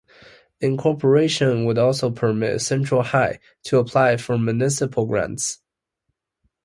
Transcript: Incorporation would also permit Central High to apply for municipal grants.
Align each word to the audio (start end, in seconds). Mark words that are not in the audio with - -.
Incorporation 0.61 1.65
would 1.65 1.77
also 1.77 2.09
permit 2.09 2.61
Central 2.61 3.03
High 3.03 3.37
to 3.65 3.77
apply 3.77 4.17
for 4.17 4.35
municipal 4.35 5.05
grants. 5.05 5.59